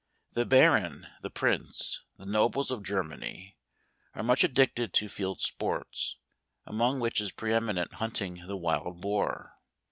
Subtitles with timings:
[0.31, 3.55] The baron, the prince, the nobles of Germany,
[4.15, 6.17] are much addicted to field sports;
[6.65, 9.59] among which is pre eminent hunting the wild Boar.